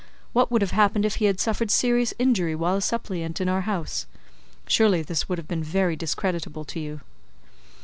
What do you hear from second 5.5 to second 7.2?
very discreditable to you."